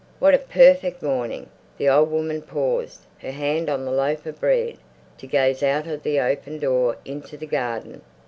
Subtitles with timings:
[0.17, 1.47] What a perfect morning!"
[1.77, 4.77] The old woman paused, her hand on the loaf of bread,
[5.19, 8.01] to gaze out of the open door into the garden.